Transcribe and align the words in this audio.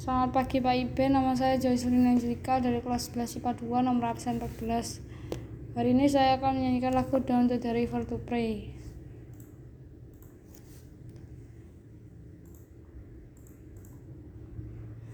Selamat 0.00 0.32
pagi 0.32 0.64
Pak 0.64 0.76
Ibe, 0.80 1.12
nama 1.12 1.36
saya 1.36 1.60
Joycelyn 1.60 2.08
Angelika 2.08 2.56
dari 2.56 2.80
kelas 2.80 3.12
11 3.12 3.44
IPA 3.44 3.52
2 3.60 3.84
nomor 3.84 4.16
absen 4.16 4.40
14 4.40 5.76
Hari 5.76 5.92
ini 5.92 6.08
saya 6.08 6.40
akan 6.40 6.56
menyanyikan 6.56 6.96
lagu 6.96 7.20
Down 7.20 7.52
to 7.52 7.60
the 7.60 7.68
River 7.68 8.08
to 8.08 8.16
Pray 8.24 8.72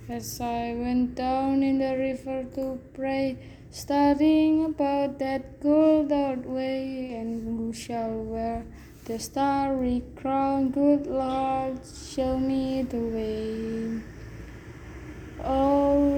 As 0.07 0.38
I 0.38 0.79
went 0.79 1.18
down 1.18 1.66
in 1.66 1.82
the 1.82 1.98
river 1.98 2.46
to 2.55 2.79
pray, 2.95 3.43
studying 3.75 4.71
about 4.71 5.18
that 5.18 5.59
good 5.59 6.14
old 6.14 6.46
way, 6.46 7.11
and 7.18 7.43
who 7.43 7.75
shall 7.75 8.23
wear 8.23 8.62
the 9.11 9.18
starry 9.18 10.07
crown? 10.14 10.71
Good 10.71 11.11
Lord, 11.11 11.82
show 11.82 12.39
me 12.39 12.87
the 12.87 13.03
way. 13.03 13.66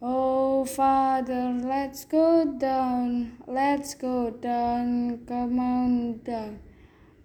Oh, 0.00 0.64
Father, 0.64 1.58
let's 1.60 2.04
go 2.04 2.44
down, 2.44 3.36
let's 3.48 3.94
go 3.94 4.30
down, 4.30 5.26
come 5.26 5.58
on 5.58 6.18
down. 6.18 6.60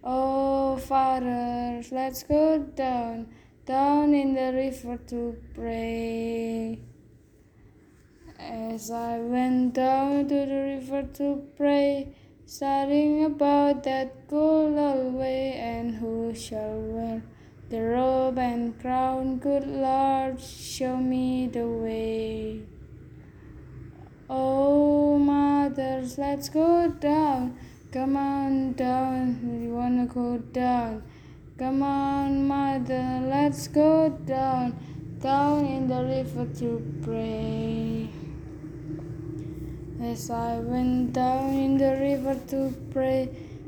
Oh, 0.03 0.77
Father, 0.77 1.83
let's 1.91 2.23
go 2.23 2.57
down, 2.57 3.27
down 3.67 4.15
in 4.15 4.33
the 4.33 4.51
river 4.53 4.97
to 5.09 5.37
pray. 5.53 6.79
As 8.39 8.89
I 8.89 9.19
went 9.19 9.75
down 9.75 10.27
to 10.29 10.33
the 10.33 10.79
river 10.79 11.03
to 11.13 11.47
pray, 11.55 12.15
studying 12.47 13.23
about 13.23 13.83
that 13.83 14.27
good 14.27 14.75
old 14.79 15.13
way, 15.13 15.53
and 15.53 15.93
who 15.93 16.33
shall 16.33 16.79
wear 16.79 17.21
the 17.73 17.81
robe 17.81 18.37
and 18.37 18.79
crown? 18.79 19.37
Good 19.37 19.65
Lord, 19.65 20.39
show 20.39 20.95
me 20.95 21.47
the 21.47 21.65
way. 21.65 22.61
Oh, 24.29 25.17
mothers, 25.17 26.19
let's 26.19 26.49
go 26.49 26.89
down. 26.89 27.57
Come 27.91 28.15
on 28.15 28.73
down, 28.73 29.39
we 29.41 29.71
wanna 29.71 30.05
go 30.05 30.37
down. 30.37 31.01
Come 31.57 31.81
on, 31.81 32.47
mother, 32.47 33.21
let's 33.25 33.67
go 33.67 34.09
down, 34.23 34.77
down 35.19 35.65
in 35.65 35.87
the 35.87 36.03
river 36.03 36.45
to 36.59 36.69
pray. 37.01 38.07
As 39.99 40.29
I 40.29 40.59
went 40.59 41.13
down 41.13 41.49
in 41.55 41.79
the 41.79 41.97
river 41.97 42.35
to 42.49 42.71
pray, 42.91 43.29